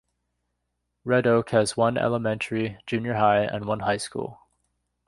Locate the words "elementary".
1.95-2.79